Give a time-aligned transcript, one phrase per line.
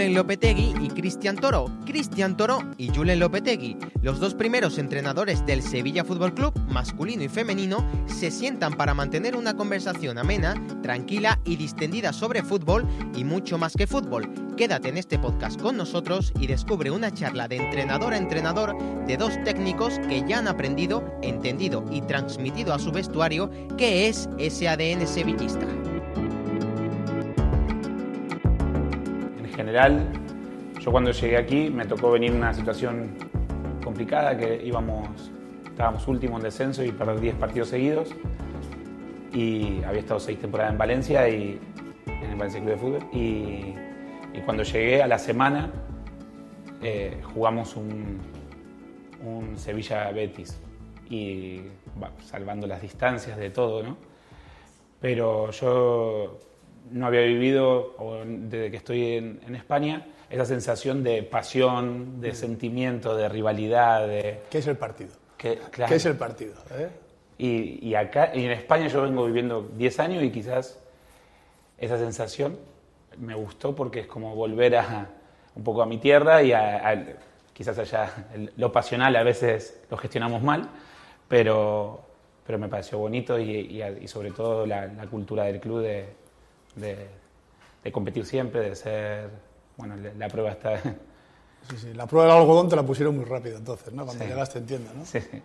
[0.00, 1.70] Julen Lopetegui y Cristian Toro.
[1.84, 7.28] Cristian Toro y Julen Lopetegui, los dos primeros entrenadores del Sevilla Fútbol Club, masculino y
[7.28, 13.58] femenino, se sientan para mantener una conversación amena, tranquila y distendida sobre fútbol y mucho
[13.58, 14.26] más que fútbol.
[14.56, 18.74] Quédate en este podcast con nosotros y descubre una charla de entrenador a entrenador
[19.06, 24.30] de dos técnicos que ya han aprendido, entendido y transmitido a su vestuario qué es
[24.38, 25.66] ese ADN sevillista.
[29.70, 30.04] General,
[30.80, 33.16] yo cuando llegué aquí me tocó venir en una situación
[33.84, 35.30] complicada, que íbamos,
[35.64, 38.10] estábamos últimos en descenso y perder 10 partidos seguidos.
[39.32, 41.60] Y había estado 6 temporadas en Valencia y
[42.06, 42.98] en el Valencia Club de Fútbol.
[43.12, 43.76] Y,
[44.36, 45.70] y cuando llegué a la semana
[46.82, 48.18] eh, jugamos un,
[49.24, 50.60] un Sevilla-Betis.
[51.08, 51.60] Y
[52.02, 53.96] va, salvando las distancias de todo, ¿no?
[55.00, 56.49] Pero yo
[56.90, 62.34] no había vivido, o desde que estoy en, en, España, esa sensación de pasión, de
[62.34, 64.06] sentimiento, de rivalidad.
[64.06, 65.10] De, ¿Qué es el partido?
[65.36, 66.54] Que, claro, ¿Qué es el partido?
[66.72, 66.88] Eh?
[67.38, 70.78] Y, y, acá, y en España yo vengo viviendo 10 años y quizás
[71.78, 72.58] esa sensación
[73.16, 75.06] me gustó porque es como volver a,
[75.54, 77.04] un poco a mi tierra y a, a,
[77.52, 80.68] quizás allá lo pasional a veces lo gestionamos mal,
[81.28, 82.00] pero,
[82.46, 86.19] pero me pareció bonito y, y, y sobre todo la, la cultura del club de,
[86.76, 87.08] de,
[87.84, 89.30] de, competir siempre, de ser.
[89.76, 90.80] Bueno, la prueba está.
[91.68, 94.04] Sí, sí, la prueba del algodón te la pusieron muy rápido entonces, ¿no?
[94.06, 94.30] Cuando Sí.
[94.30, 95.04] llegaste en tienda, ¿no?
[95.04, 95.42] Sí, sí.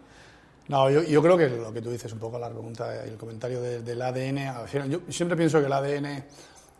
[0.69, 3.17] No, yo, yo creo que lo que tú dices, un poco la pregunta y el
[3.17, 6.23] comentario de- del ADN, al final, yo siempre pienso que el ADN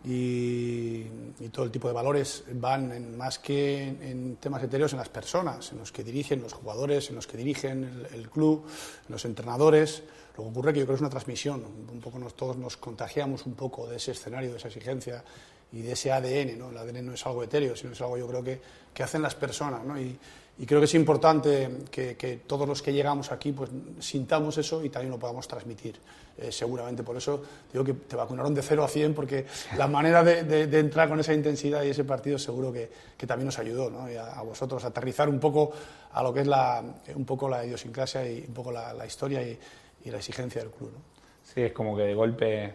[0.06, 1.06] y,
[1.40, 5.00] y todo el tipo de valores van en- más que en, en temas etéreos en
[5.00, 8.66] las personas, en los que dirigen los jugadores, en los que dirigen el, el club,
[9.08, 10.04] en los entrenadores.
[10.38, 12.78] Lo que ocurre que yo creo que es una transmisión, un poco nos, todos nos
[12.78, 15.24] contagiamos un poco de ese escenario, de esa exigencia
[15.72, 16.70] y de ese ADN, ¿no?
[16.70, 18.62] El ADN no es algo etéreo, sino es algo yo creo que,
[18.94, 20.00] que hacen las personas, ¿no?
[20.00, 20.18] Y,
[20.58, 24.84] y creo que es importante que, que todos los que llegamos aquí pues sintamos eso
[24.84, 25.98] y también lo podamos transmitir.
[26.38, 29.46] Eh, seguramente por eso digo que te vacunaron de 0 a 100 porque
[29.78, 33.26] la manera de, de- de entrar con esa intensidad y ese partido seguro que, que
[33.26, 34.10] también nos ayudó ¿no?
[34.12, 35.72] y a, a vosotros a aterrizar un poco
[36.12, 36.84] a lo que es la,
[37.16, 39.58] un poco la idiosincrasia y un poco la, la historia y,
[40.04, 40.92] y la exigencia del club.
[40.94, 41.00] ¿no?
[41.44, 42.74] Sí, es como que de golpe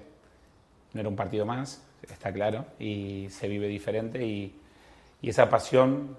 [0.95, 4.55] no era un partido más, está claro, y se vive diferente y,
[5.21, 6.17] y esa pasión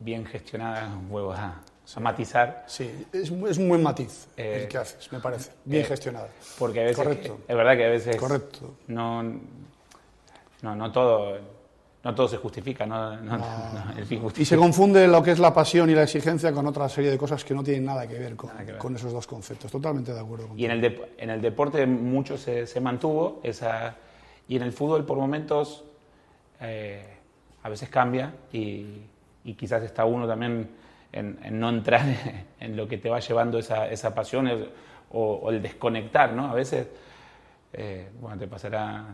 [0.00, 1.60] bien gestionada vuelvo a,
[1.94, 5.52] a matizar, Sí, es, un- es un buen matiz Eh, el que haces, me parece,
[5.64, 6.28] bien eh, gestionado.
[6.58, 7.38] porque a veces Correcto.
[7.46, 8.74] es verdad que a veces Correcto.
[8.88, 9.22] no
[10.62, 11.38] no no todo
[12.02, 15.38] no todo se justifica, no, no- no, el fin Y se confunde lo que es
[15.38, 18.18] la pasión y la exigencia con otra serie de cosas que no tienen nada que
[18.18, 18.78] ver con, Nada que ver.
[18.80, 19.70] con esos dos conceptos.
[19.70, 23.96] Totalmente de acuerdo Y en el, en el deporte mucho se, se mantuvo esa
[24.48, 25.84] y en el fútbol por momentos
[26.62, 27.04] eh,
[27.62, 29.02] a veces cambia y,
[29.44, 30.68] y quizás está uno también
[31.12, 32.04] en, en no entrar
[32.60, 34.48] en lo que te va llevando esa, esa pasión
[35.12, 36.46] o, o el desconectar, ¿no?
[36.50, 36.86] A veces,
[37.72, 39.06] eh, bueno, te pasará,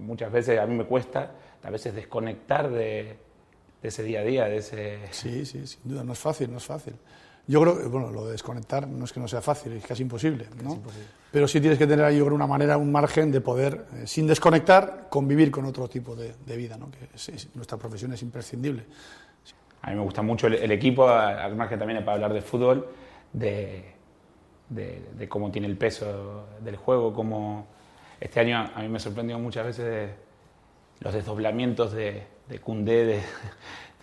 [0.00, 1.30] muchas veces a mí me cuesta,
[1.62, 3.16] a veces desconectar de,
[3.82, 4.98] de ese día a día, de ese...
[5.10, 6.94] Sí, sí, sin duda, no es fácil, no es fácil.
[7.46, 10.02] Yo creo que, bueno, lo de desconectar no es que no sea fácil, es casi
[10.02, 10.74] imposible, ¿no?
[11.32, 14.06] Pero sí tienes que tener ahí, yo creo, una manera, un margen de poder, eh,
[14.06, 16.90] sin desconectar, convivir con otro tipo de, de vida, ¿no?
[16.90, 18.84] Que es- es- nuestra profesión es imprescindible.
[19.82, 22.42] A mí me gusta mucho el, el equipo, a- al margen también para hablar de
[22.42, 22.88] fútbol,
[23.32, 23.84] de,
[24.68, 27.66] de- de cómo tiene el peso del juego, cómo
[28.20, 30.08] este año a mí me sorprendió muchas veces de
[31.00, 33.22] los desdoblamientos de, de de,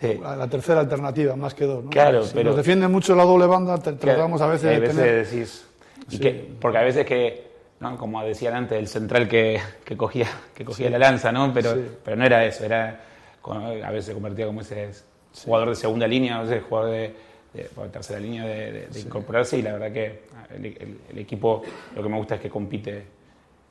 [0.00, 1.90] de- La, tercera alternativa, más que dos, ¿no?
[1.90, 4.88] Claro, Si pero- nos defiende mucho la doble banda, te- tratamos a veces hay de
[4.88, 5.26] tener...
[5.26, 5.64] decís,
[6.08, 6.18] y Sí.
[6.20, 7.48] que- porque a veces que,
[7.80, 7.96] ¿no?
[7.96, 11.52] como decían antes, el central que, que cogía, que cogía la lanza, ¿no?
[11.52, 11.88] pero, Sí.
[12.04, 13.04] pero no era eso, era
[13.44, 14.90] a veces se convertía como ese
[15.44, 17.14] jugador de segunda línea, a veces jugador de,
[17.54, 20.22] de- o de tercera línea de, de- de incorporarse y la verdad que
[20.54, 21.62] el, el- el equipo
[21.94, 23.04] lo que me gusta es que compite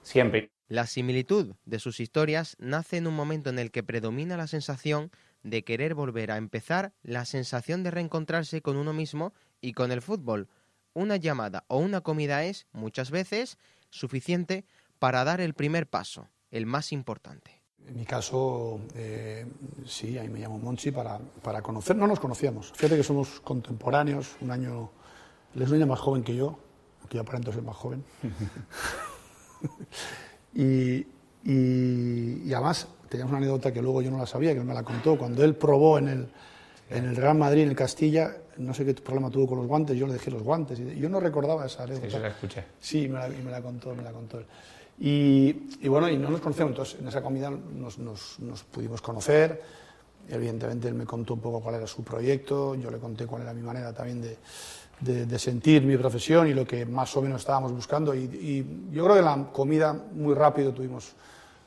[0.01, 0.49] siempre.
[0.69, 5.11] La similitud de sus historias nace en un momento en el que predomina la sensación
[5.43, 10.01] de querer volver a empezar, la sensación de reencontrarse con uno mismo y con el
[10.01, 10.49] fútbol.
[10.93, 13.57] Una llamada o una comida es, muchas veces,
[13.91, 14.65] suficiente
[14.99, 17.56] para dar el primer paso, el más importante.
[17.87, 19.45] En mi caso, eh,
[19.85, 21.95] sí, ahí me llamo Monchi para, para conocer.
[21.95, 22.71] No nos conocíamos.
[22.75, 24.89] Fíjate que somos contemporáneos, un año.
[25.55, 26.57] Él es un año más joven que yo,
[27.09, 28.03] que yo aparento ser más joven.
[30.53, 31.05] y,
[31.43, 34.73] y, y además, teníamos una anécdota que luego yo no la sabía, que no me
[34.73, 35.17] la contó.
[35.17, 36.27] Cuando él probó en el,
[36.89, 39.97] en el Real Madrid, en el Castilla, no sé qué problema tuvo con los guantes,
[39.97, 40.79] yo le dejé los guantes.
[40.79, 42.07] Y yo no recordaba esa Sí, anécdota.
[42.13, 42.63] yo la escuché.
[42.79, 44.45] Sí, me la, me la contó, me la contó él.
[44.99, 49.01] Y, y bueno, y no nos conocíamos, entonces en esa comida nos, nos- nos pudimos
[49.01, 49.61] conocer,
[50.29, 53.53] Evidentemente él me contó un poco cuál era su proyecto, yo le conté cuál era
[53.53, 57.71] mi manera también de, de, sentir mi profesión y lo que más o menos estábamos
[57.71, 58.13] buscando.
[58.13, 61.13] Y, y, yo creo que la comida muy rápido tuvimos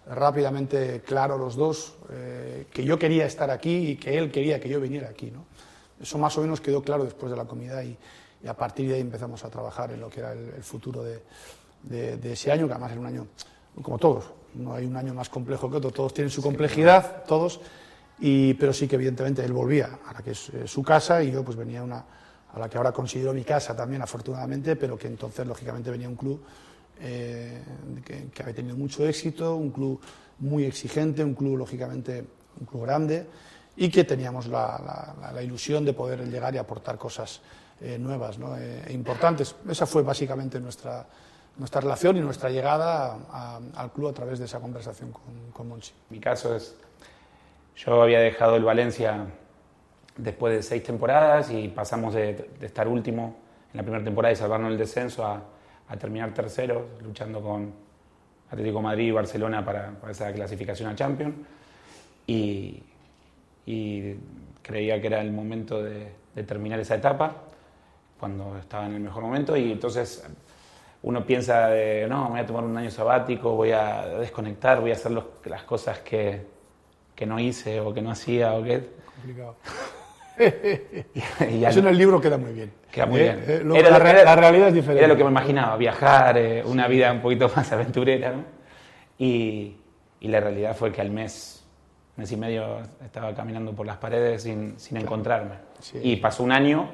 [0.06, 4.68] rápidamente claro los dos eh, que yo quería estar aquí y que él quería que
[4.68, 5.30] yo viniera aquí.
[5.30, 5.44] ¿no?
[6.00, 7.96] Eso más o menos quedó claro después de la comida y,
[8.42, 11.02] y a partir de ahí empezamos a trabajar en lo que era el, el futuro
[11.02, 11.22] de,
[11.82, 13.26] de, ese año, que además era un año
[13.82, 14.24] como todos,
[14.54, 17.60] no hay un año más complejo que otro, todos tienen su complejidad, todos
[18.18, 21.30] y, pero sí que evidentemente él volvía a la que es eh, su casa y
[21.30, 22.04] yo pues venía una,
[22.52, 26.16] a la que ahora considero mi casa también, afortunadamente, pero que entonces lógicamente venía un
[26.16, 26.42] club
[27.00, 27.62] eh,
[28.04, 30.00] que, que, había tenido mucho éxito, un club
[30.40, 32.24] muy exigente, un club lógicamente
[32.58, 33.26] un club grande
[33.76, 37.40] y que teníamos la, la, la ilusión de poder llegar y aportar cosas
[37.80, 38.56] eh, nuevas ¿no?
[38.58, 39.54] E importantes.
[39.68, 41.06] Esa fue básicamente nuestra,
[41.56, 45.50] nuestra relación y nuestra llegada a, a, al club a través de esa conversación con,
[45.52, 45.92] con Monchi.
[46.08, 46.76] Mi caso es
[47.76, 49.26] yo había dejado el Valencia
[50.16, 53.36] después de seis temporadas y pasamos de, de estar último
[53.72, 55.42] en la primera temporada y salvarnos el descenso a,
[55.88, 57.72] a terminar tercero, luchando con
[58.50, 61.34] Atlético Madrid y Barcelona para, para esa clasificación a Champions.
[62.26, 62.82] Y,
[63.66, 64.14] y,
[64.62, 67.34] creía que era el momento de, de, terminar esa etapa,
[68.20, 69.56] cuando estaba en el mejor momento.
[69.56, 70.24] Y entonces
[71.02, 74.94] uno piensa de, no, voy a tomar un año sabático, voy a desconectar, voy a
[74.94, 76.46] hacer los, las cosas que,
[77.14, 78.82] que no hice o que no hacía o que...
[79.14, 79.56] Complicado.
[81.50, 82.72] y, Eso en el libro queda muy bien.
[82.90, 83.22] Queda muy ¿Eh?
[83.22, 83.44] bien.
[83.46, 85.04] Eh, lo, era, la, era, la, realidad es diferente.
[85.04, 88.32] Era lo que me imaginaba, viajar, eh, una vida un poquito más aventurera.
[88.32, 88.44] ¿no?
[89.18, 89.76] Y,
[90.20, 91.64] y, la realidad fue que al mes,
[92.16, 95.06] mes y medio, estaba caminando por las paredes sin, sin claro.
[95.06, 95.54] encontrarme.
[95.80, 95.98] Sí.
[96.02, 96.90] Y pasó un año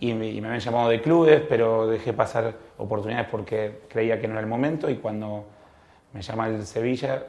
[0.00, 4.26] y me, y me, habían llamado de clubes, pero dejé pasar oportunidades porque creía que
[4.26, 4.90] no era el momento.
[4.90, 5.44] Y cuando
[6.12, 7.26] me llama el Sevilla,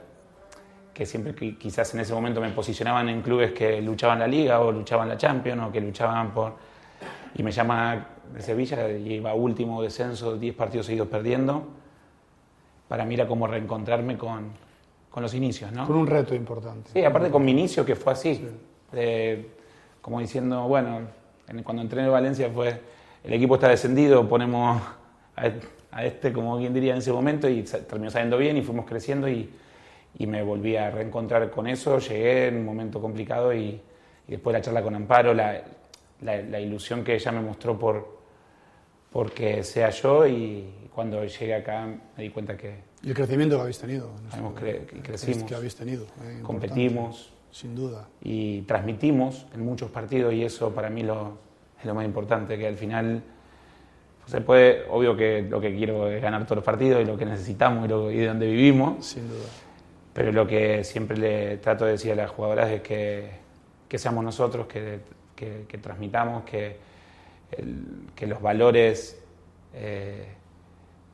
[0.93, 4.71] que siempre quizás en ese momento me posicionaban en clubes que luchaban la liga o
[4.71, 6.55] luchaban la Champions o que luchaban por...
[7.35, 11.67] Y me llama de Sevilla y iba último descenso, 10 partidos seguidos perdiendo.
[12.87, 14.51] Para mí era como reencontrarme con,
[15.09, 15.85] con los inicios, ¿no?
[15.85, 16.89] Con un reto importante.
[16.91, 18.35] Sí, aparte con mi inicio que fue así.
[18.35, 18.49] Sí.
[18.93, 19.51] Eh,
[20.01, 21.01] como diciendo, bueno,
[21.63, 22.79] cuando entré en Valencia fue,
[23.23, 24.81] el equipo está descendido, ponemos
[25.35, 25.51] a,
[25.91, 29.27] a este, como quien diría en ese momento, y terminó saliendo bien y fuimos creciendo
[29.29, 29.49] y
[30.19, 33.79] y me volví a reencontrar con eso, llegué en un momento complicado y,
[34.27, 35.63] y después la charla con Amparo, la,
[36.21, 38.17] la, la, ilusión que ella me mostró por
[39.11, 42.87] porque sea yo y cuando llegué acá me di cuenta que...
[43.03, 44.09] Y el crecimiento que habéis tenido.
[44.55, 45.43] Cre crecimos.
[45.43, 46.05] Que habéis tenido.
[46.23, 47.31] Eh, competimos.
[47.51, 48.07] Sin duda.
[48.21, 51.37] Y transmitimos en muchos partidos y eso para mí lo,
[51.79, 53.23] es lo más importante, que al final
[54.25, 57.25] se puede, obvio que lo que quiero es ganar todos los partidos y lo que
[57.25, 59.05] necesitamos y, lo, y de donde vivimos.
[59.05, 59.45] Sin duda
[60.17, 63.29] pero lo que siempre le trato de decir a las jugadoras es que,
[63.87, 65.01] que seamos nosotros, que,
[65.35, 66.75] que, que transmitamos, que,
[67.51, 69.23] el, que los valores
[69.75, 70.25] eh,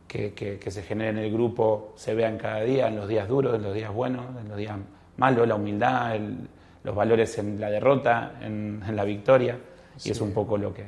[0.07, 3.63] que, se generen en el grupo se vean cada día, en los días duros, en
[3.63, 4.77] los días buenos, en los días
[5.17, 6.47] malos, la humildad, el,
[6.83, 9.59] los valores en la derrota, en, en la victoria,
[9.97, 10.09] sí.
[10.09, 10.85] y es un poco lo que...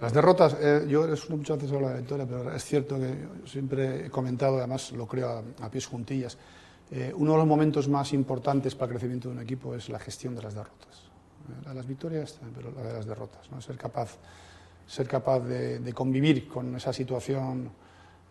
[0.00, 3.46] Las derrotas, eh, yo muchas veces hablo de la victoria, pero es cierto que yo
[3.46, 6.36] siempre he comentado, además lo creo a, a pies juntillas,
[6.90, 9.98] eh, uno de los momentos más importantes para el crecimiento de un equipo es la
[9.98, 11.04] gestión de las derrotas.
[11.48, 13.50] Eh, la de las victorias, pero la de las derrotas.
[13.50, 13.60] ¿no?
[13.60, 14.16] Ser capaz,
[14.86, 17.70] ser capaz de, de convivir con esa situación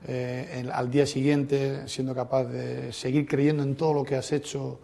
[0.08, 4.80] eh, al día siguiente, siendo capaz de seguir creyendo en todo lo que has hecho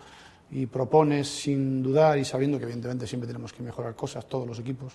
[0.49, 4.59] y propones sin dudar y sabiendo que evidentemente siempre tenemos que mejorar cosas, todos los
[4.59, 4.93] equipos,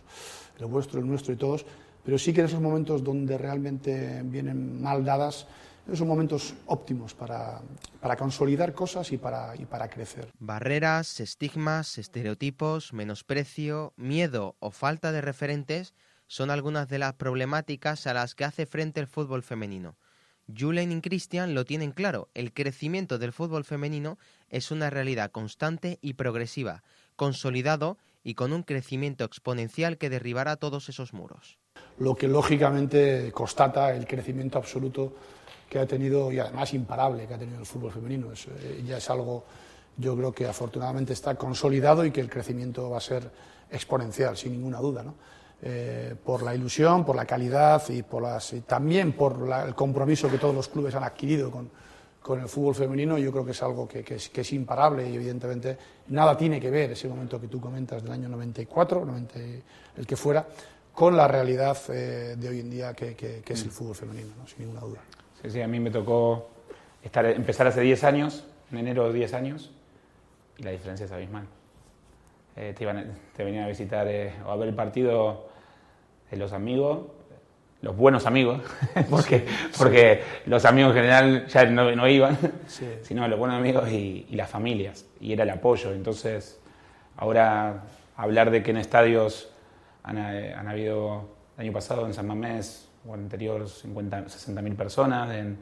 [0.58, 1.64] el vuestro, el nuestro y todos,
[2.04, 5.46] pero sí que en esos momentos donde realmente vienen mal dadas,
[5.94, 7.60] son momentos óptimos para,
[8.00, 10.28] para consolidar cosas y para, y para crecer.
[10.38, 15.94] Barreras, estigmas, estereotipos, menosprecio, miedo o falta de referentes
[16.26, 19.96] son algunas de las problemáticas a las que hace frente el fútbol femenino.
[20.54, 25.98] Julen y Christian lo tienen claro, el crecimiento del fútbol femenino es una realidad constante
[26.00, 26.82] y progresiva,
[27.16, 31.58] consolidado y con un crecimiento exponencial que derribará todos esos muros.
[31.98, 35.14] Lo que lógicamente constata el crecimiento absoluto
[35.68, 38.32] que ha tenido, y además imparable, que ha tenido el fútbol femenino.
[38.32, 39.44] Es, eh, ya es algo,
[39.96, 43.30] yo creo que afortunadamente está consolidado y que el crecimiento va a ser
[43.70, 45.02] exponencial, sin ninguna duda.
[45.02, 45.14] ¿no?
[45.62, 49.74] Eh, por la ilusión, por la calidad y, por las, y también por la, el
[49.74, 51.70] compromiso que todos los clubes han adquirido con,
[52.20, 55.08] con el fútbol femenino, yo creo que es algo que, que, es, que, es, imparable
[55.08, 59.40] y evidentemente nada tiene que ver ese momento que tú comentas del año 94, 90,
[59.96, 60.46] el que fuera,
[60.92, 64.46] con la realidad eh, de hoy en día que, que es el fútbol femenino, ¿no?
[64.46, 65.00] sin ninguna duda.
[65.40, 66.50] Sí, sí, a mí me tocó
[67.02, 69.70] estar, empezar hace 10 años, en enero 10 años,
[70.58, 71.46] y la diferencia es abismal.
[72.56, 75.48] Eh, te, iban, te venían a visitar eh, o a ver el partido
[76.30, 77.06] de los amigos,
[77.82, 78.62] los buenos amigos,
[79.10, 79.46] porque,
[79.76, 82.38] porque los amigos en general ya no, no iban,
[83.02, 85.92] sino los buenos amigos y, y, las familias, y era el apoyo.
[85.92, 86.58] Entonces,
[87.16, 87.84] ahora
[88.16, 89.50] hablar de que en estadios
[90.02, 95.30] han, han habido, el año pasado en San Mamés o anterior 50, 60 mil personas,
[95.34, 95.58] en,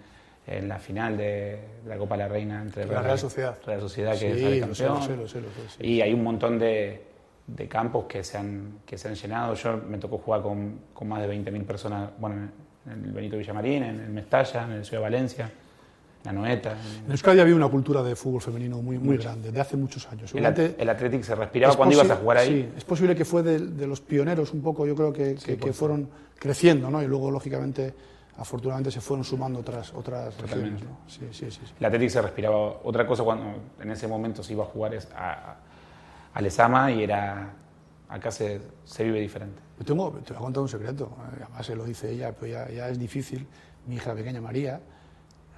[0.47, 4.13] en la final de, la Copa de la Reina entre la Real Sociedad, Real Sociedad
[4.19, 4.99] que sí, campeón.
[4.99, 7.03] Lo sé, lo sé, lo sé, y hay un montón de,
[7.47, 9.55] de, campos que se, han, que se han llenado.
[9.55, 12.49] Yo me tocó jugar con, con más de 20.000 personas, bueno,
[12.87, 16.77] en el Benito Villamarín, en el Mestalla, en el Ciudad de Valencia, en la Noeta.
[17.07, 20.35] En Euskadi había una cultura de fútbol femenino muy, muy grande, de hace muchos años.
[20.35, 22.49] El, el Athletic se respiraba cuando ibas a jugar ahí.
[22.49, 25.57] Sí, es posible que fue de, de los pioneros un poco, yo creo que, que,
[25.57, 27.03] que fueron creciendo, ¿no?
[27.03, 27.95] Y luego, lógicamente
[28.39, 30.83] afortunadamente se fueron sumando otras, otras regiones.
[30.83, 30.99] ¿no?
[31.07, 34.65] Sí, sí, sí, La Atlético se respiraba otra cosa cuando en ese momento se iba
[34.65, 35.57] a jugar a, a,
[36.35, 37.53] a Lesama y era.
[38.09, 39.61] Acá se, se vive diferente.
[39.79, 42.69] Yo tengo, te voy a contar un secreto, además se lo dice ella, pero ya,
[42.71, 43.47] ya es difícil.
[43.87, 44.81] Mi hija pequeña María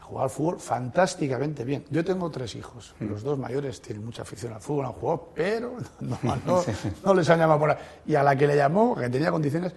[0.01, 1.85] juega al fútbol fantásticamente bien.
[1.91, 3.07] Yo tengo tres hijos, mm.
[3.07, 6.63] los dos mayores tienen mucha afición al fútbol, han jugado, pero no, no,
[7.05, 7.77] no les han llamado por ahí.
[8.07, 9.75] Y a la que le llamó, que tenía condiciones,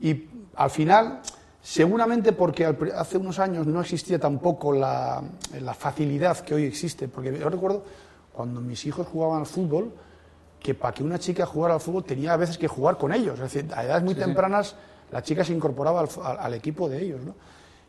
[0.00, 1.20] y al final
[1.64, 5.22] Seguramente porque hace unos años no existía tampoco la,
[5.62, 7.82] la, facilidad que hoy existe, porque yo recuerdo
[8.34, 9.90] cuando mis hijos jugaban al fútbol,
[10.60, 13.40] que para que una chica jugara al fútbol tenía a veces que jugar con ellos,
[13.40, 14.76] es decir, a edades muy sí, tempranas sí.
[15.10, 17.34] la chica se incorporaba al, al, al equipo de ellos, ¿no?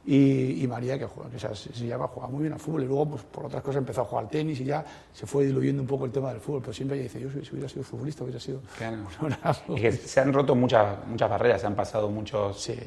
[0.05, 2.85] Y, y, María, que, juega, que se, se llama, juega muy bien al fútbol, y
[2.85, 5.81] luego, pues, por otras cosas, empezó a jugar al tenis y ya se fue diluyendo
[5.81, 6.61] un poco el tema del fútbol.
[6.61, 8.61] Pero siempre ella dice: Yo, si hubiera sido futbolista, hubiera sido.
[8.77, 8.99] Claro.
[9.69, 12.61] y que se han roto muchas, muchas barreras, se han pasado muchos.
[12.61, 12.77] Sí.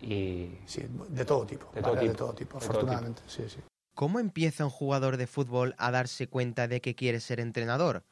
[0.00, 0.50] Y...
[0.66, 2.12] Sí, de todo tipo, de todo, tipo.
[2.12, 3.20] De todo tipo, afortunadamente.
[3.22, 3.48] Todo tipo.
[3.48, 3.62] Sí, sí.
[3.94, 8.04] ¿Cómo empieza un jugador de fútbol a darse cuenta de que quiere ser entrenador?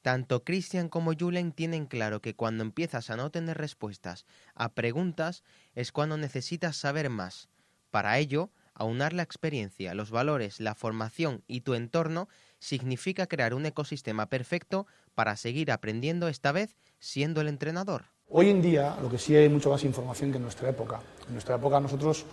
[0.00, 5.42] Tanto Christian como Julen tienen claro que cuando empiezas a no tener respuestas a preguntas
[5.74, 7.48] es cuando necesitas saber más.
[7.90, 13.66] Para ello, aunar la experiencia, los valores, la formación y tu entorno significa crear un
[13.66, 18.11] ecosistema perfecto para seguir aprendiendo esta vez siendo el entrenador.
[18.34, 21.00] Hoy en día, lo que sí hay mucho más información que en nuestra época.
[21.26, 22.24] En nuestra época nosotros,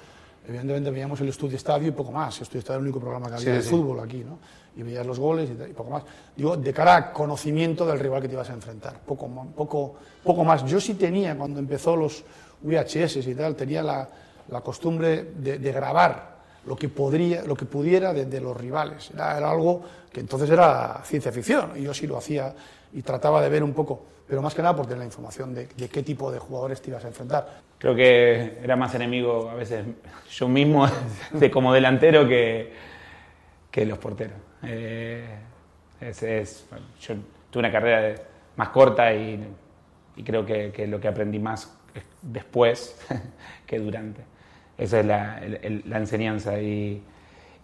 [0.47, 2.37] evidentemente, veíamos el estudio estadio y poco más.
[2.37, 3.69] El estudio estadio era el único programa que había sí, de sí.
[3.69, 4.39] fútbol aquí, ¿no?
[4.77, 6.03] Y veías los goles y, y, poco más.
[6.37, 8.97] Digo, de cara a conocimiento del rival que te ibas a enfrentar.
[9.05, 10.63] Poco, poco, poco más.
[10.63, 12.23] Yo sí tenía, cuando empezó los
[12.61, 14.07] VHS y tal, tenía la,
[14.47, 19.11] la costumbre de, de, grabar lo que, podría, lo que pudiera de, de los rivales.
[19.13, 19.81] Era, era algo
[20.13, 21.73] que entonces era ciencia ficción.
[21.75, 22.55] Y yo sí lo hacía
[22.93, 25.65] y trataba de ver un poco pero más que nada por tener la información de,
[25.65, 27.61] de, qué tipo de jugadores te ibas a enfrentar.
[27.79, 29.83] Creo que era más enemigo a veces
[30.29, 30.87] yo mismo
[31.31, 32.71] de como delantero que,
[33.71, 34.37] que los porteros.
[34.61, 35.25] Eh,
[35.99, 36.65] es, es,
[37.01, 37.15] yo
[37.49, 38.21] tuve una carrera de,
[38.55, 39.43] más corta y,
[40.15, 41.75] y creo que, que, lo que aprendí más
[42.21, 43.03] después
[43.65, 44.21] que durante.
[44.77, 46.61] Esa es la, el, la enseñanza.
[46.61, 47.01] Y,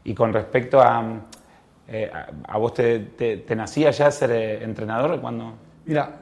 [0.03, 1.21] y, con respecto a,
[1.87, 5.53] eh, a, a vos, te, te, te, nacía ya ser eh, entrenador cuando
[5.85, 6.19] Mira,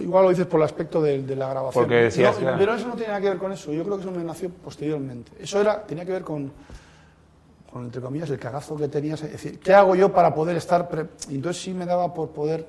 [0.00, 1.84] igual lo dices por el aspecto de, de la grabación.
[1.84, 2.56] Porque decías, no, claro.
[2.58, 3.72] Pero eso no tiene nada que ver con eso.
[3.72, 5.32] Yo creo que eso me nació posteriormente.
[5.40, 6.52] Eso era, tenía que ver con,
[7.72, 9.22] con entre comillas, el cagazo que tenías.
[9.22, 10.88] Es decir, ¿qué hago yo para poder estar...?
[10.88, 12.66] Pre y entonces sí me daba por poder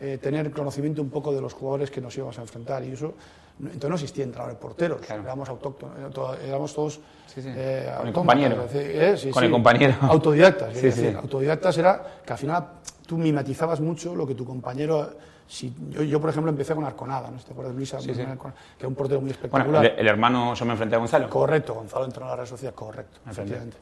[0.00, 2.84] eh, tener conocimiento un poco de los jugadores que nos íbamos a enfrentar.
[2.84, 3.14] Y eso...
[3.60, 5.22] Entonces no existía entrenador de porteros, claro.
[5.22, 5.96] éramos autóctonos,
[6.42, 6.94] éramos todos
[7.26, 7.48] sí, sí.
[7.54, 8.66] Eh, con el compañero.
[8.72, 9.94] Eh, sí, con el compañero.
[10.00, 10.74] Autodidactas.
[10.74, 12.66] Decir, autodidactas era que al final
[13.06, 15.12] tú mimetizabas mucho lo que tu compañero
[15.46, 17.38] si, yo, yo, por ejemplo, empecé con Arconada, ¿no?
[17.38, 18.00] ¿Te acuerdas, Luisa?
[18.00, 18.22] Sí, sí.
[18.22, 19.66] que es un portero muy espectacular.
[19.66, 21.28] Bueno, el, el, hermano, yo me enfrenté a Gonzalo.
[21.28, 23.76] Correcto, Gonzalo entró en la Real Sociedad, correcto, efectivamente.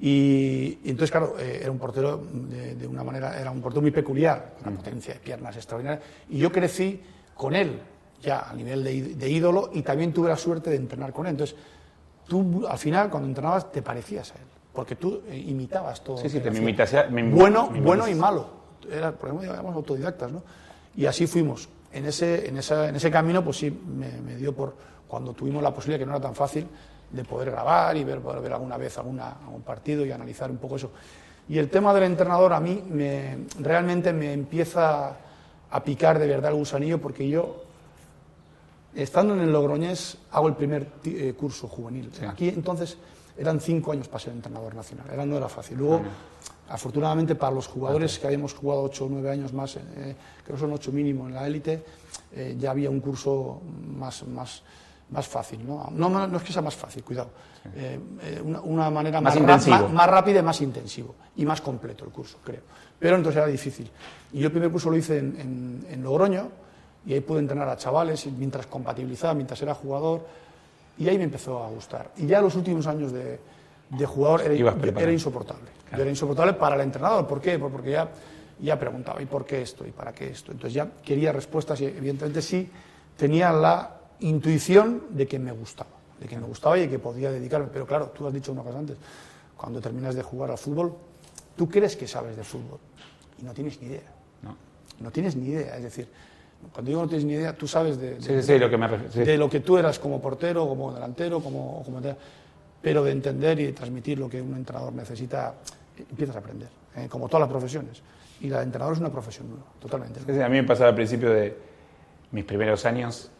[0.00, 3.80] Y, y, entonces, claro, eh, era un portero de, de, una manera, era un portero
[3.80, 4.76] muy peculiar, una mm.
[4.76, 6.02] potencia de piernas extraordinaria.
[6.28, 7.00] Y yo crecí
[7.34, 7.80] con él,
[8.20, 11.30] ya a nivel de, de, ídolo, y también tuve la suerte de entrenar con él.
[11.30, 11.56] Entonces,
[12.26, 16.18] tú al final, cuando entrenabas, te parecías a él, porque tú eh, imitabas todo.
[16.18, 18.64] Sí, sí, te me Bueno, bueno y malo.
[18.90, 20.42] Era, por ejemplo, llamamos autodidactas, ¿no?
[20.96, 21.68] Y así fuimos.
[21.92, 24.74] En ese, en esa, en ese camino, pues sí, me, me, dio por,
[25.06, 26.66] cuando tuvimos la posibilidad, que no era tan fácil,
[27.10, 30.56] de poder grabar y ver, poder ver alguna vez alguna, algún partido y analizar un
[30.56, 30.90] poco eso.
[31.48, 35.16] Y el tema del entrenador a mí me, realmente me empieza
[35.70, 37.62] a picar de verdad el gusanillo porque yo,
[38.94, 42.10] estando en el Logroñés, hago el primer eh, curso juvenil.
[42.12, 42.24] Sí.
[42.24, 42.96] Aquí entonces
[43.36, 45.78] eran cinco años para ser entrenador nacional, era, no era fácil.
[45.78, 46.02] Luego,
[46.68, 50.60] afortunadamente para los jugadores que habíamos jugado ocho o nueve años más, eh, creo que
[50.60, 51.84] son ocho mínimo en la élite,
[52.32, 53.60] eh, ya había un curso
[53.96, 54.62] más, más,
[55.10, 55.66] más fácil.
[55.66, 55.88] ¿no?
[55.92, 57.30] No, no es que sea más fácil, cuidado.
[57.74, 61.14] Eh, eh una, una, manera más, más, más, más, rápida y más intensivo.
[61.36, 62.60] Y más completo el curso, creo.
[62.98, 63.90] Pero entonces era difícil.
[64.32, 66.48] Y yo el primer curso lo hice en, en, en Logroño,
[67.06, 70.26] y ahí pude entrenar a chavales mientras compatibilizaba, mientras era jugador,
[70.96, 72.12] y ahí me empezó a gustar.
[72.16, 73.38] Y ya los últimos años de,
[73.98, 75.70] de jugador era, era insoportable.
[75.92, 77.26] Era insoportable para el entrenador.
[77.26, 77.58] ¿Por qué?
[77.58, 78.08] Porque ya,
[78.60, 79.86] ya preguntaba, ¿y por qué esto?
[79.86, 80.52] ¿Y para qué esto?
[80.52, 82.68] Entonces ya quería respuestas y evidentemente sí
[83.16, 87.68] tenía la intuición de que me gustaba, de que me gustaba y que podía dedicarme.
[87.72, 88.96] Pero claro, tú has dicho una cosa antes,
[89.56, 90.94] cuando terminas de jugar al fútbol,
[91.56, 92.78] tú crees que sabes de fútbol
[93.40, 94.12] y no tienes ni idea.
[94.42, 94.56] No.
[95.00, 95.76] No tienes ni idea.
[95.76, 96.08] Es decir,
[96.72, 98.18] cuando digo no tienes ni idea, tú sabes de,
[98.58, 102.00] lo, que de lo que tú eras como portero, como delantero, como, como
[102.84, 105.54] pero de entender y de transmitir lo que un entrenador necesita,
[105.98, 107.06] empiezas a aprender, ¿eh?
[107.08, 108.02] como todas las profesiones.
[108.42, 110.20] Y la de entrenador es una profesión nueva, totalmente.
[110.20, 111.56] a mí me pasaba al principio de
[112.32, 113.30] mis primeros años,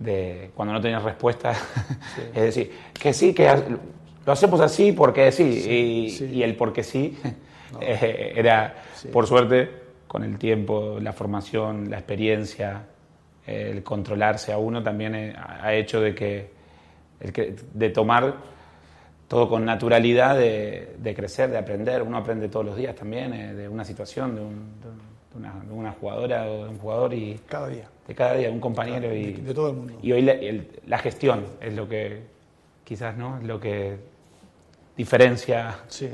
[0.00, 1.52] de cuando no tenías respuesta,
[2.34, 3.48] es decir, que sí, que
[4.26, 7.16] lo hacemos así porque sí, y, el porque sí
[7.80, 9.70] eh, era, por suerte,
[10.08, 12.84] con el tiempo, la formación, la experiencia,
[13.46, 16.50] el controlarse a uno también eh, ha hecho de que,
[17.74, 18.51] de tomar
[19.32, 22.02] todo con naturalidad, de, crecer, de aprender.
[22.02, 24.42] Uno aprende todos los días también eh, de una situación, de,
[25.74, 29.32] una, jugadora o de un jugador y cada día, de cada día, un compañero y
[29.32, 29.94] de, todo el mundo.
[30.02, 30.34] Y hoy la,
[30.86, 32.24] la, gestión es lo que
[32.84, 33.96] quizás no es lo que
[34.94, 35.78] diferencia.
[35.88, 36.10] Sí,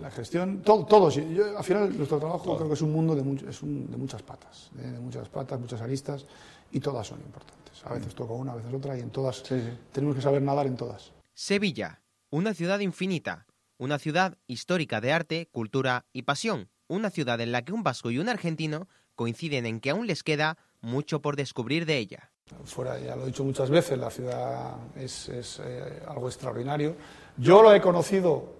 [0.00, 3.60] la, gestión, todo, todo al final nuestro trabajo creo que es un mundo de, es
[3.62, 6.26] de muchas patas, de, muchas patas, muchas aristas,
[6.72, 7.80] y todas son importantes.
[7.84, 9.44] A veces toca una, a veces otra, y en todas
[9.92, 11.12] tenemos que saber nadar en todas.
[11.32, 12.00] Sevilla,
[12.36, 13.46] una ciudad infinita,
[13.78, 18.10] una ciudad histórica de arte, cultura y pasión, una ciudad en la que un vasco
[18.10, 22.30] y un argentino coinciden en que aún les queda mucho por descubrir de ella.
[22.66, 25.30] Fuera, ya lo he dicho muchas veces, la ciudad es,
[25.64, 26.94] eh, algo extraordinario.
[27.38, 28.52] Yo lo he conocido,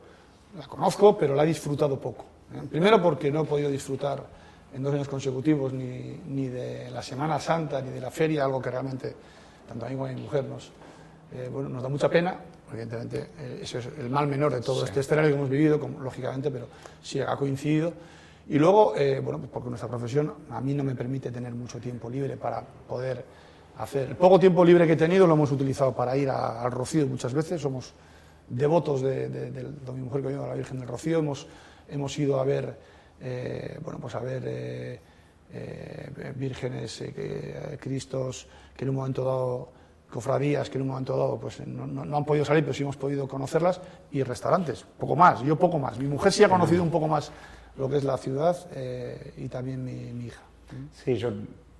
[0.56, 2.24] la conozco, pero la he disfrutado poco.
[2.54, 2.66] ¿eh?
[2.70, 4.24] Primero porque no he podido disfrutar
[4.72, 8.62] en dos años consecutivos ni, ni, de la Semana Santa ni de la feria, algo
[8.62, 9.14] que realmente,
[9.68, 10.72] tanto a mí como a mi mujer, nos,
[11.34, 12.40] eh, bueno, nos da mucha pena.
[12.70, 13.30] Evidentemente,
[13.62, 16.66] eso es el mal menor de todo este escenario que hemos vivido, lógicamente, pero
[17.02, 17.92] sí ha coincidido.
[18.48, 22.10] Y luego, bueno, pues porque nuestra profesión a mí no me permite tener mucho tiempo
[22.10, 23.24] libre para poder
[23.78, 24.08] hacer.
[24.10, 27.32] El poco tiempo libre que he tenido lo hemos utilizado para ir al Rocío muchas
[27.34, 27.60] veces.
[27.60, 27.92] Somos
[28.48, 31.18] devotos de, de, mi mujer que a la Virgen del Rocío.
[31.18, 31.46] Hemos,
[31.88, 32.76] hemos ido a ver,
[33.20, 35.00] eh, bueno, pues a ver eh,
[35.52, 37.02] eh, vírgenes,
[37.80, 39.68] cristos, que en un momento dado,
[40.10, 42.96] cofradías que en un momento dado pues no, no, han podido salir, pero sí hemos
[42.96, 45.98] podido conocerlas, y restaurantes, poco más, yo poco más.
[45.98, 47.32] Mi mujer sí ha conocido un poco más
[47.76, 48.56] lo que es la ciudad
[49.36, 50.42] y también mi, hija.
[50.92, 51.30] Sí, yo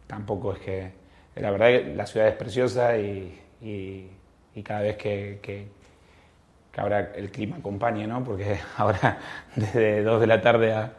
[0.06, 1.06] tampoco es que...
[1.36, 5.38] La verdad que la ciudad es preciosa y, y, cada vez que,
[6.76, 8.22] que ahora el clima acompañe, ¿no?
[8.22, 9.18] Porque ahora
[9.54, 10.92] desde 2 de la tarde a,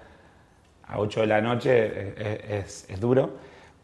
[0.88, 3.38] a 8 de la noche es, es, duro,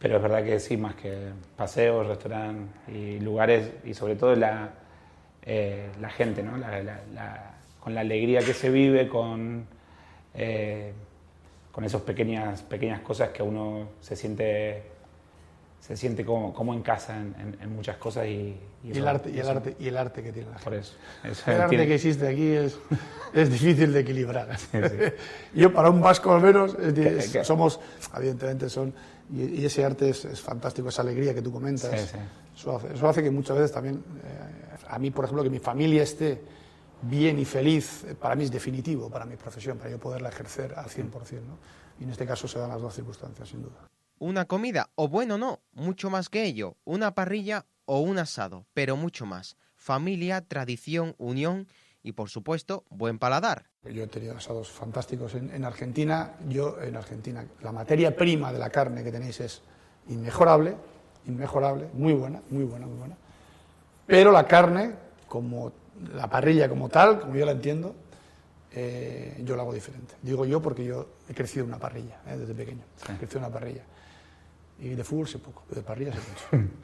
[0.04, 4.72] pero es verdad que sí, más que paseos, restaurantes y lugares, y sobre todo la,
[5.44, 6.62] eh, la gente, ¿no?
[7.80, 9.66] con la alegría que se vive, con,
[10.34, 10.92] eh,
[11.72, 14.84] con esas pequeñas, pequeñas cosas que uno se siente
[15.80, 19.50] se siente como, como en casa en, muchas cosas y, y, el arte, y, el
[19.50, 20.64] arte, y el arte que tiene la gente.
[20.64, 20.96] Por eso.
[21.52, 22.80] el arte que existe aquí es,
[23.34, 24.48] es difícil de equilibrar.
[25.54, 26.78] Yo, para un vasco al menos,
[27.44, 27.82] somos,
[28.16, 28.94] evidentemente son,
[29.32, 31.94] y, ese arte es, es, fantástico, esa alegría que tú comentas.
[31.94, 35.60] Eso hace, eso, hace, que muchas veces también, eh, a mí, por ejemplo, que mi
[35.60, 36.42] familia esté
[37.02, 40.74] bien y feliz, eh, para mí es definitivo, para mi profesión, para yo poderla ejercer
[40.76, 41.48] al 100%.
[41.48, 41.58] ¿no?
[42.00, 43.90] Y en este caso se dan las dos circunstancias, sin duda
[44.24, 48.96] una comida, o bueno, no, mucho más que ello, una parrilla o un asado, pero
[48.96, 49.58] mucho más.
[49.76, 51.68] Familia, tradición, unión
[52.04, 53.70] y, por supuesto, buen paladar.
[53.84, 56.34] Yo he tenido asados fantásticos en, Argentina.
[56.48, 59.62] Yo, en Argentina, la materia prima de la carne que tenéis es
[60.10, 60.76] inmejorable,
[61.26, 63.18] inmejorable, muy buena, muy buena, muy buena.
[64.06, 64.92] Pero la carne,
[65.28, 65.72] como
[66.14, 67.96] la parrilla como tal, como yo la entiendo,
[68.74, 70.16] eh, yo la hago diferente.
[70.22, 72.84] Digo yo porque yo he crecido en una parrilla, eh, desde pequeño.
[73.04, 73.84] He crecido en una parrilla.
[74.80, 76.70] Y de fútbol sé poco, pero de parrilla sé mucho.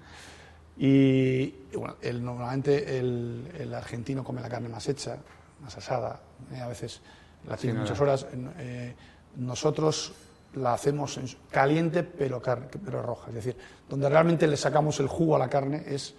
[0.81, 5.17] y, bueno, el, normalmente el, el, argentino come la carne más hecha,
[5.61, 6.21] más asada,
[6.53, 7.01] eh, a veces
[7.45, 8.25] la tiene muchas horas.
[8.57, 8.95] Eh,
[9.35, 10.13] nosotros
[10.55, 11.19] la hacemos
[11.51, 13.57] caliente pero, pero roja, es decir,
[13.89, 16.15] donde realmente le sacamos el jugo a la carne es,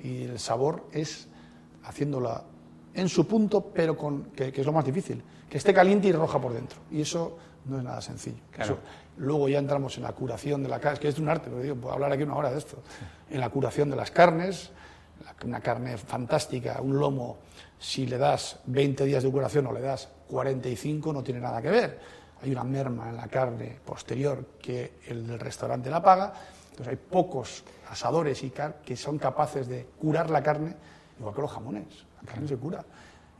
[0.00, 1.26] y el sabor es
[1.82, 2.44] haciéndola
[2.94, 6.40] en su punto, pero con, que, es lo más difícil, que esté caliente y roja
[6.40, 6.78] por dentro.
[6.90, 8.42] Y eso no es nada sencillo.
[9.16, 11.76] luego ya entramos en la curación de la carne, que es un arte, pero digo,
[11.76, 12.78] puedo hablar aquí una hora de esto.
[13.30, 14.70] En la curación de las carnes,
[15.44, 17.38] una carne fantástica, un lomo,
[17.78, 21.70] si le das 20 días de curación o le das 45, no tiene nada que
[21.70, 22.00] ver.
[22.42, 26.34] Hay una merma en la carne posterior que el del restaurante la paga
[26.70, 28.52] Entonces hay pocos asadores y
[28.84, 30.74] que son capaces de curar la carne,
[31.18, 31.84] igual que los jamones.
[32.22, 32.84] La carne se cura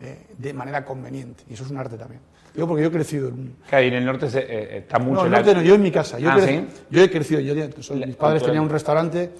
[0.01, 2.21] eh, de manera conveniente y eso es un arte también.
[2.55, 3.57] Yo porque yo he crecido en.
[3.69, 5.21] Claro, y en el norte se, eh, está mucho...
[5.21, 6.19] No, el norte no, yo en mi casa.
[6.19, 9.33] Yo, ah, he, yo he crecido, yo, mis padres tenían un restaurante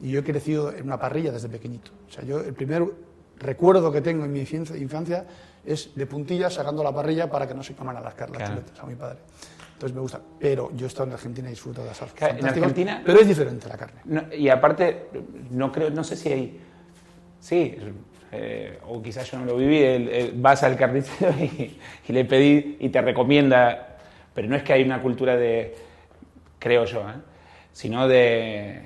[0.00, 1.90] y yo he crecido en una parrilla desde pequeñito.
[2.08, 2.84] O sea, yo el primer
[3.38, 5.24] recuerdo que tengo en mi infancia
[5.64, 8.86] es de puntillas sacando la parrilla para que no se coman las, carnes chuletas a
[8.86, 9.18] mi padre.
[9.74, 10.20] Entonces me gusta.
[10.40, 12.08] Pero yo he estado en Argentina y disfruto de asar.
[12.20, 13.02] en Argentina.
[13.04, 14.36] Pero es diferente la carne.
[14.36, 15.08] y aparte,
[15.50, 16.60] no creo, no sé si hay.
[17.40, 17.76] Sí,
[18.32, 20.32] eh, o quizás yo no lo viví.
[20.34, 23.96] vas al carnicero y, le pedí y te recomienda.
[24.34, 25.74] Pero no es que hay una cultura de.
[26.58, 27.14] Creo yo, ¿eh?
[27.72, 28.82] sino de,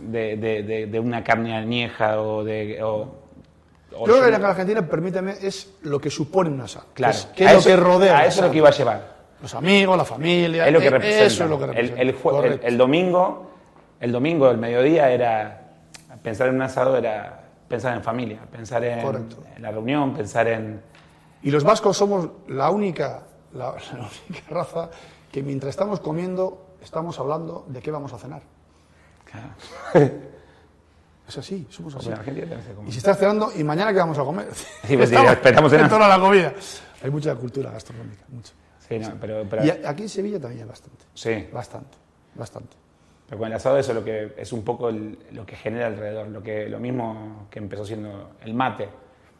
[0.00, 2.76] de, de, una carne añeja o de.
[2.76, 6.86] Yo creo que la Argentina, permíteme, es lo que supone un asado.
[6.94, 7.16] Claro.
[7.34, 8.18] ¿Qué es lo que rodea?
[8.18, 9.20] A eso es lo que iba a llevar.
[9.42, 10.66] Los amigos, la familia.
[10.66, 11.24] Es lo que eh, representa.
[11.24, 12.02] Eso es lo que representa.
[12.02, 13.50] El, el, domingo,
[13.98, 15.59] el domingo del mediodía era.
[16.22, 20.80] Pensar en un asado era pensar en familia, pensar en, en la reunión, pensar en.
[21.42, 24.90] Y los vascos somos la única, la, la única raza
[25.30, 28.42] que mientras estamos comiendo estamos hablando de qué vamos a cenar.
[29.24, 30.20] Claro.
[31.30, 32.10] Es así, somos así.
[32.88, 34.48] y si estás cenando, ¿y mañana qué vamos a comer?
[34.52, 36.52] Sí, pues Estamos, esperamos en toda la comida.
[37.04, 38.52] Hay mucha cultura gastronómica, mucha.
[38.88, 41.04] Sí, no, pero, pero, Y aquí en Sevilla también hay bastante.
[41.14, 41.48] Sí.
[41.52, 41.96] Bastante,
[42.34, 42.76] bastante.
[43.30, 46.26] Pero con el asado eso es lo que es un poco lo que genera alrededor,
[46.26, 48.88] lo que lo mismo que empezó siendo el mate.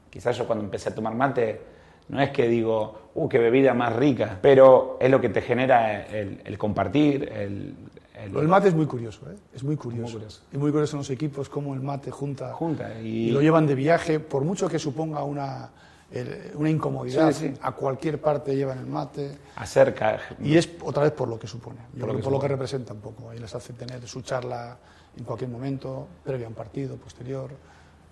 [0.08, 1.60] Quizás yo cuando empecé a tomar mate
[2.08, 6.06] no es que digo, uh, qué bebida más rica, pero es lo que te genera
[6.06, 7.74] el, el compartir, el,
[8.14, 9.34] el, mate es muy curioso, ¿eh?
[9.54, 10.02] es muy curioso.
[10.02, 10.42] muy curioso.
[10.52, 13.30] Y muy curioso en los equipos cómo el mate junta, junta y...
[13.30, 15.70] lo llevan de viaje, por mucho que suponga una,
[16.54, 19.38] una incomodidad, a cualquier parte llevan el mate.
[19.56, 20.20] Acerca.
[20.42, 22.92] Y es otra vez por lo que supone, por, lo, que, por lo que representa
[22.92, 23.30] un poco.
[23.30, 24.76] Ahí les hace tener su charla
[25.16, 27.52] en cualquier momento, previo a un partido, posterior,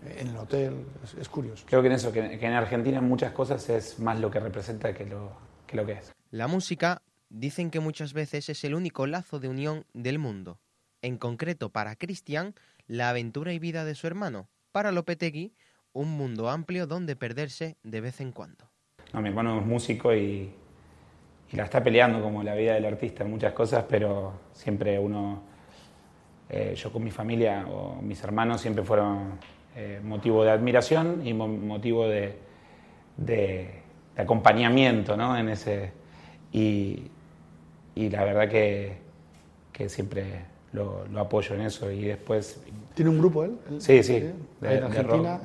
[0.04, 0.87] eh, en el hotel,
[1.20, 1.64] es, curioso.
[1.66, 4.92] Creo que en eso, que, que, en Argentina muchas cosas es más lo que representa
[4.94, 5.32] que lo
[5.66, 6.12] que, lo que es.
[6.30, 10.61] La música dicen que muchas veces es el único lazo de unión del mundo.
[11.02, 12.54] En concreto, para Cristian,
[12.87, 14.48] la aventura y vida de su hermano.
[14.72, 15.54] Para Lopetegui,
[15.98, 18.64] un mundo amplio donde perderse de vez en cuando.
[19.12, 20.48] No, mi hermano es músico y,
[21.52, 25.42] la está peleando como la vida del artista en muchas cosas, pero siempre uno,
[26.50, 29.38] eh, yo con mi familia o mis hermanos siempre fueron
[29.74, 32.38] eh, motivo de admiración y motivo de,
[33.16, 33.82] de,
[34.16, 35.37] acompañamiento ¿no?
[35.38, 35.90] en ese,
[36.52, 37.11] y,
[37.94, 38.98] y la verdad que,
[39.72, 42.61] que siempre lo, lo, apoyo en eso y después...
[42.94, 43.59] ¿Tiene un grupo él?
[43.78, 44.20] Sí, sí.
[44.61, 45.40] De, ¿En Argentina?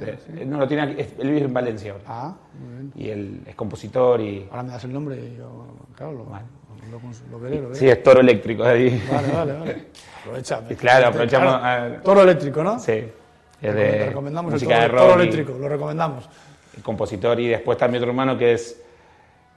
[0.46, 0.84] No, lo tiene
[1.20, 2.04] él vive en Valencia ahora.
[2.08, 2.92] Ah, muy bien.
[2.96, 4.48] Y él es compositor y...
[4.50, 6.46] Ahora me das el nombre y yo, claro, lo, vale.
[6.92, 7.00] lo,
[7.32, 9.02] lo, veré, Sí, es Toro Eléctrico ahí.
[9.12, 9.86] Vale, vale, vale.
[10.22, 10.76] Aprovechame.
[10.76, 11.60] Claro, aprovechamos...
[11.60, 12.80] Claro, toro Eléctrico, ¿no?
[12.80, 13.04] Sí.
[13.62, 16.30] Es de recomendamos música el toro, de toro Eléctrico, lo recomendamos.
[16.76, 18.82] El compositor y después también otro hermano que es...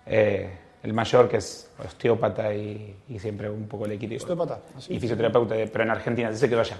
[0.06, 0.50] Eh,
[0.86, 4.18] el mayor, que es osteópata y, siempre un poco el equilibrio.
[4.18, 4.60] ¿Osteópata?
[4.88, 6.78] Y fisioterapeuta, pero en Argentina, él se quedó allá.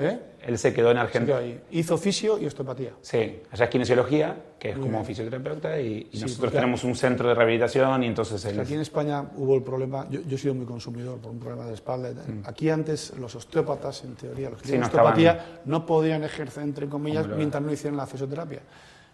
[0.00, 0.16] ¿Eh?
[0.46, 1.40] Él se quedó en Argentina.
[1.72, 2.92] Hizo fisio y osteopatía.
[3.02, 8.04] Sí, allá es kinesiología, que es como fisioterapeuta, y, nosotros tenemos un centro de rehabilitación
[8.04, 8.44] y entonces...
[8.44, 11.66] Él aquí en España hubo el problema, yo, he sido muy consumidor por un problema
[11.66, 12.10] de espalda.
[12.10, 12.42] Mm.
[12.44, 17.26] Aquí antes los osteópatas, en teoría, los que tienen osteopatía, no podían ejercer, entre comillas,
[17.26, 18.60] mientras no hicieran la fisioterapia.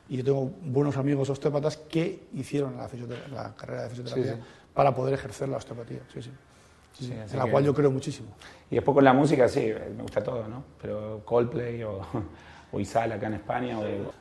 [0.09, 2.89] Y yo tengo buenos amigos osteópatas que hicieron la,
[3.33, 4.39] la carrera de fisioterapia
[4.75, 6.01] para poder ejercer la osteopatía.
[6.13, 7.13] Sí, sí.
[7.13, 8.29] en la cual yo creo muchísimo.
[8.71, 10.63] Y despoco con la música, sí, me gusta todo, ¿no?
[10.81, 12.01] Pero Coldplay o,
[12.73, 13.79] o Isal acá en España.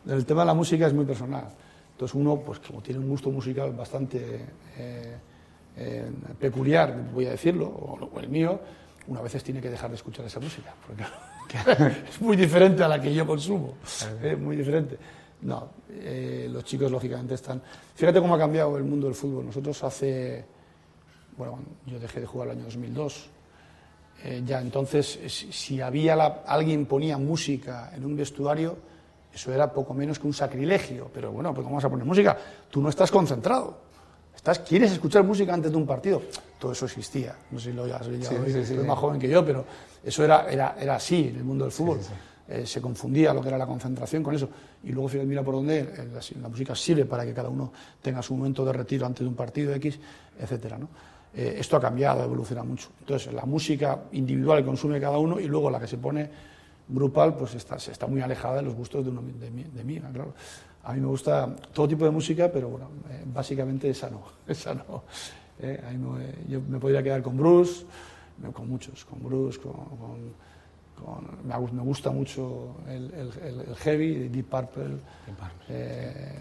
[0.08, 1.48] El tema de la música es muy personal.
[1.92, 4.46] Entonces uno, pues como tiene un gusto musical bastante
[4.78, 5.18] eh,
[5.78, 8.60] eh, peculiar, voy a decirlo, o, el mío,
[9.08, 11.04] una veces tiene que dejar de escuchar esa música, porque
[12.10, 13.76] es muy diferente a la que yo consumo,
[14.22, 14.98] es muy diferente.
[15.44, 17.62] No, eh, los chicos lógicamente están...
[17.96, 19.46] Fíjate cómo ha cambiado el mundo del fútbol.
[19.46, 20.46] Nosotros hace...
[21.38, 23.30] Bueno, yo dejé de jugar el año 2002.
[24.26, 26.14] Eh, ya entonces, si había
[26.46, 28.78] alguien ponía música en un vestuario,
[29.34, 31.10] eso era poco menos que un sacrilegio.
[31.14, 32.38] Pero bueno, pues ¿cómo vas a poner música?
[32.70, 33.78] Tú no estás concentrado.
[34.34, 36.22] Estás, ¿Quieres escuchar música antes de un partido?
[36.60, 37.36] Todo eso existía.
[37.52, 39.66] No sé si lo has sí, más joven que yo, pero
[40.04, 42.00] eso era, era, era así en el mundo del fútbol.
[42.46, 44.50] Eh, se confundía lo que era la concentración con eso.
[44.84, 46.08] Y luego, fíjate, mira por dónde eh,
[46.42, 49.36] la, música sirve para que cada uno tenga su momento de retiro antes de un
[49.36, 49.98] partido X,
[50.38, 50.90] etcétera, ¿no?
[51.34, 52.90] Eh, esto ha cambiado, evoluciona mucho.
[53.00, 56.30] Entonces, la música individual que consume cada uno y luego la que se pone
[56.90, 60.34] grupal, pues está, está muy alejada de los gustos de, uno, de, mí, claro.
[60.84, 62.90] A mí me gusta todo tipo de música, pero bueno,
[63.34, 64.22] básicamente esa no.
[64.48, 65.04] Esa no.
[66.50, 67.86] yo me podría quedar con Bruce,
[68.54, 70.34] con muchos, con Bruce, con,
[71.44, 74.98] me, gusta mucho el, el, Heavy, Deep Purple,
[75.70, 76.40] eh,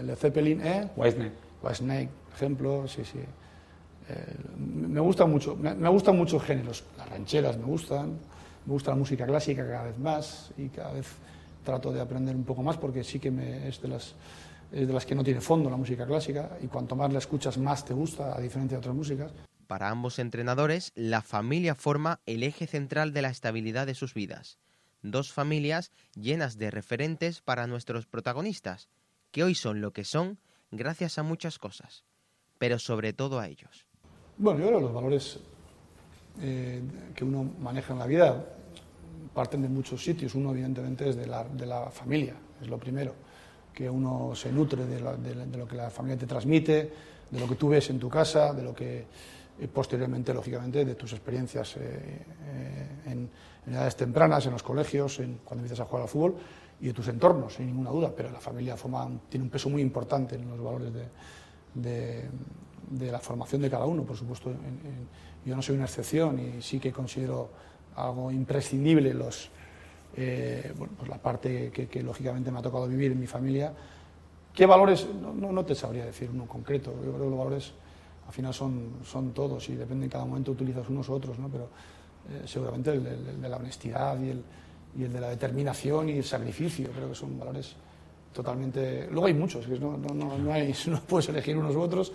[0.00, 0.90] el Zeppelin, ¿eh?
[0.96, 1.32] Whitesnake.
[1.62, 3.18] Whitesnake, ejemplo, sí, sí.
[3.18, 6.84] Eh, me gusta mucho, me, me, gustan muchos géneros.
[6.96, 8.18] Las rancheras me gustan,
[8.66, 11.06] me gusta la música clásica cada vez más y cada vez
[11.64, 14.14] trato de aprender un poco más porque sí que me, es de las
[14.72, 17.56] es de las que no tiene fondo la música clásica y cuanto más la escuchas
[17.58, 19.32] más te gusta, a diferencia de otras músicas.
[19.68, 24.58] Para ambos entrenadores, la familia forma el eje central de la estabilidad de sus vidas.
[25.02, 28.88] Dos familias llenas de referentes para nuestros protagonistas,
[29.30, 30.38] que hoy son lo que son
[30.70, 32.06] gracias a muchas cosas,
[32.56, 33.84] pero sobre todo a ellos.
[34.38, 35.38] Bueno, yo creo que los valores
[36.40, 36.82] eh,
[37.14, 38.46] que uno maneja en la vida
[39.34, 40.34] parten de muchos sitios.
[40.34, 43.14] Uno, evidentemente, es de la, de la familia, es lo primero,
[43.74, 46.90] que uno se nutre de, de lo que la familia te transmite,
[47.30, 49.04] de lo que tú ves en tu casa, de lo que
[49.66, 53.30] posteriormente, lógicamente, de tus experiencias eh, eh, en,
[53.66, 56.36] edades tempranas, en los colegios, cuando empiezas a jugar al fútbol
[56.80, 58.76] y de tus entornos, sin ninguna duda, pero la familia
[59.28, 60.90] tiene un peso muy importante en los valores
[61.74, 62.28] de,
[62.90, 64.52] de, la formación de cada uno, por supuesto.
[65.44, 67.50] yo no soy una excepción y sí que considero
[67.96, 69.50] algo imprescindible los,
[70.16, 73.72] eh, bueno, pues la parte que, lógicamente me ha tocado vivir en mi familia.
[74.54, 75.06] ¿Qué valores?
[75.20, 76.92] No, no, no te sabría decir uno concreto.
[76.92, 77.72] Yo creo que los valores
[78.28, 81.48] al final son, son todos y depende en cada momento utilizas unos u otros, ¿no?
[81.48, 81.64] pero
[82.30, 84.44] eh, seguramente el, de la honestidad y el,
[84.98, 87.74] y el de la determinación y el sacrificio, creo que son valores
[88.30, 89.08] totalmente...
[89.10, 92.12] Luego hay muchos, que no, no, no, no, hay, no puedes elegir unos u otros,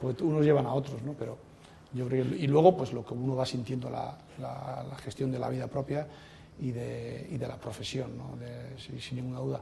[0.00, 1.12] pues unos llevan a otros, ¿no?
[1.16, 1.38] pero
[1.92, 2.24] yo creo.
[2.24, 6.08] Y luego, pues lo que uno va sintiendo la, la, gestión de la vida propia
[6.58, 8.34] y de, y de la profesión, ¿no?
[8.78, 9.60] sin, sin ninguna duda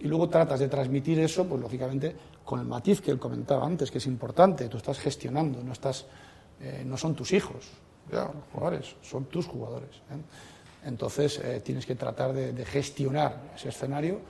[0.00, 3.90] y luego tratas de transmitir eso, pues lógicamente con el matiz que él comentaba antes,
[3.90, 6.06] que es importante, tú estás gestionando, no, estás,
[6.60, 7.68] eh, no son tus hijos,
[8.10, 9.90] ya, los jugadores, son tus jugadores.
[10.10, 10.86] ¿eh?
[10.86, 14.20] Entonces eh, tienes que tratar de, gestionar ese escenario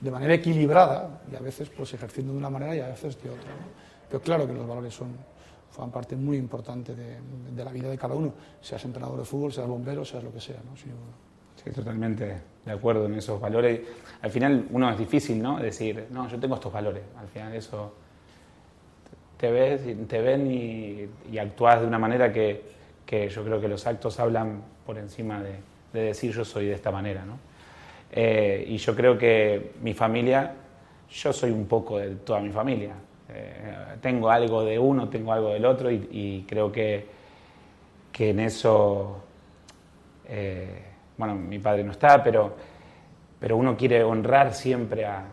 [0.00, 3.30] de manera equilibrada y a veces pues ejerciendo de una manera y a veces de
[3.30, 3.52] otra.
[4.08, 5.16] Pero claro que los valores son,
[5.70, 7.18] forman parte muy importante de,
[7.54, 10.40] de, la vida de cada uno, seas entrenador de fútbol, seas bombero, seas lo que
[10.40, 10.56] sea.
[10.56, 11.72] ¿no?
[11.72, 13.80] totalmente de acuerdo en esos valores.
[14.20, 15.58] Al final uno es difícil, ¿no?
[15.58, 17.02] Decir, no, yo tengo estos valores.
[17.18, 17.94] Al final eso
[19.36, 22.62] te ves, te ven y, y actúas de una manera que,
[23.04, 25.56] que, yo creo que los actos hablan por encima de,
[25.92, 27.38] de decir yo soy de esta manera, ¿no?
[28.12, 30.54] Eh, y yo creo que mi familia,
[31.10, 32.92] yo soy un poco de toda mi familia.
[33.30, 37.06] Eh, tengo algo de uno, tengo algo del otro y, y creo que,
[38.12, 39.24] que en eso...
[40.28, 42.54] Eh, bueno, mi padre no está, pero,
[43.38, 45.24] pero uno quiere honrar siempre a,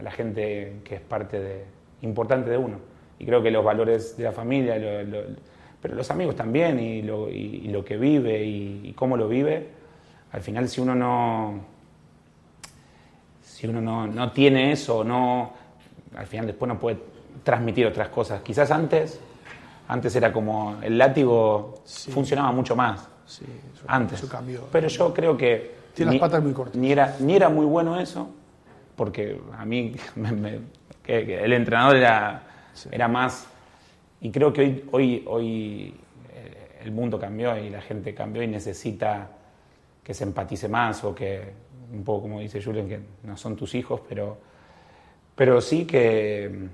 [0.00, 1.64] la gente que es parte de,
[2.02, 2.78] importante de uno.
[3.18, 4.76] Y creo que los valores de la familia,
[5.82, 9.68] pero los amigos también, y lo, y, lo que vive y, cómo lo vive,
[10.32, 11.60] al final si uno no,
[13.42, 15.52] si uno no, no tiene eso, no,
[16.16, 16.98] al final después no puede
[17.42, 18.40] transmitir otras cosas.
[18.42, 19.20] Quizás antes,
[19.88, 23.08] antes era como el látigo funcionaba mucho más.
[23.30, 23.44] Sí,
[23.86, 24.24] antes.
[24.72, 25.78] Pero yo creo que.
[25.94, 26.74] Tiene las patas muy cortas.
[26.74, 28.28] Ni era, ni era muy bueno eso,
[28.96, 29.94] porque a mí
[31.06, 32.42] el entrenador era,
[32.90, 33.46] era más.
[34.20, 35.94] Y creo que hoy, hoy, hoy
[36.34, 39.28] eh, el mundo cambió y la gente cambió y necesita
[40.02, 41.52] que se empatice más o que,
[41.92, 44.38] un poco como dice Julian, que no son tus hijos, pero,
[45.36, 46.68] pero sí que,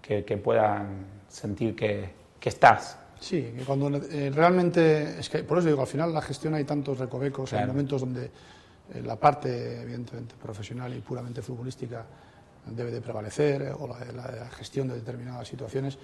[0.00, 5.58] que, que puedan sentir que, que estás, Sí, que cuando eh, realmente, es que por
[5.58, 9.80] eso digo, al final la gestión hay tantos recovecos, hay momentos donde eh, la parte,
[9.80, 12.04] evidentemente, profesional y puramente futbolística
[12.66, 15.96] debe de prevalecer, eh, o la, gestión de determinadas situaciones,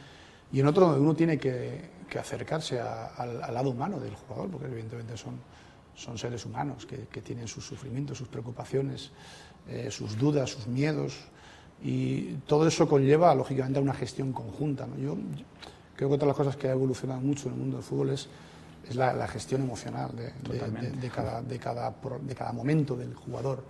[0.52, 5.16] y en otro donde uno tiene que, acercarse al, lado humano del jugador, porque evidentemente
[5.16, 5.40] son,
[5.96, 9.11] son seres humanos que, tienen sus sufrimientos, sus preocupaciones,
[9.90, 11.18] sus dudas, sus miedos,
[11.83, 14.87] y todo eso conlleva, lógicamente, a una gestión conjunta.
[14.87, 14.96] ¿no?
[14.96, 15.16] Yo,
[15.98, 18.11] creo que otra de las cosas que ha evolucionado mucho en el mundo del fútbol
[18.11, 18.28] es,
[18.88, 23.64] es la, gestión emocional de, cada, de, cada, de cada momento del jugador.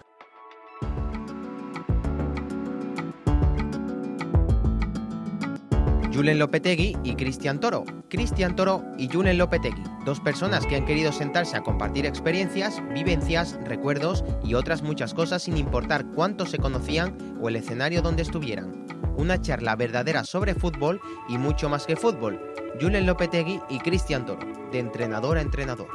[6.13, 7.85] Julen Lopetegui y Cristian Toro.
[8.11, 13.59] Cristian Toro y Julen Lopetegui, dos personas que han querido sentarse a compartir experiencias, vivencias,
[13.65, 18.88] recuerdos y otras muchas cosas sin importar cuánto se conocían o el escenario donde estuvieran
[19.19, 22.41] una charla verdadera sobre fútbol y mucho más que fútbol.
[22.81, 25.89] Julen Lopetegui y Cristian Toro, de entrenador a entrenador.